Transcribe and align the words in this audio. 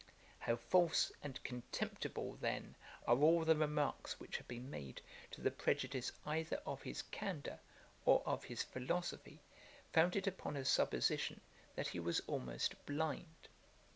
How 0.39 0.55
false 0.55 1.11
and 1.21 1.37
contemptible 1.43 2.33
then 2.37 2.73
are 3.07 3.19
all 3.19 3.45
the 3.45 3.55
remarks 3.55 4.19
which 4.19 4.37
have 4.37 4.47
been 4.47 4.67
made 4.67 4.99
to 5.29 5.41
the 5.41 5.51
prejudice 5.51 6.11
either 6.25 6.55
of 6.65 6.81
his 6.81 7.03
candour 7.03 7.59
or 8.03 8.23
of 8.25 8.45
his 8.45 8.63
philosophy, 8.63 9.41
founded 9.93 10.25
upon 10.25 10.55
a 10.57 10.65
supposition 10.65 11.39
that 11.75 11.89
he 11.89 11.99
was 11.99 12.19
almost 12.25 12.83
blind. 12.87 13.47